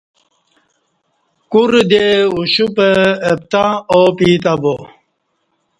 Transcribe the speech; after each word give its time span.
کورہ 1.51 1.81
دے 1.91 2.05
اُشوپہ 2.35 2.89
اپتں 3.31 3.67
آو 3.93 4.05
پی 4.17 4.29
تں 4.43 4.55
با 4.61 4.75